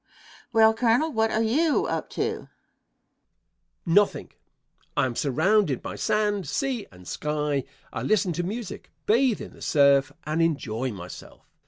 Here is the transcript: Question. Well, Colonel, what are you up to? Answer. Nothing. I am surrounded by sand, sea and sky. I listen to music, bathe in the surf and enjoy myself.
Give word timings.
Question. 0.07 0.47
Well, 0.53 0.73
Colonel, 0.73 1.11
what 1.13 1.29
are 1.29 1.43
you 1.43 1.85
up 1.85 2.09
to? 2.09 2.25
Answer. 2.33 2.49
Nothing. 3.85 4.31
I 4.97 5.05
am 5.05 5.15
surrounded 5.15 5.83
by 5.83 5.95
sand, 5.95 6.47
sea 6.47 6.87
and 6.91 7.07
sky. 7.07 7.65
I 7.93 8.01
listen 8.01 8.33
to 8.33 8.41
music, 8.43 8.89
bathe 9.05 9.39
in 9.41 9.53
the 9.53 9.61
surf 9.61 10.11
and 10.25 10.41
enjoy 10.41 10.91
myself. 10.91 11.45